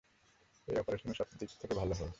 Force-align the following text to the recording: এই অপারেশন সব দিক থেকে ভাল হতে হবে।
এই 0.67 0.77
অপারেশন 0.77 1.09
সব 1.13 1.27
দিক 1.39 1.49
থেকে 1.61 1.73
ভাল 1.75 1.87
হতে 1.91 1.99
হবে। 1.99 2.09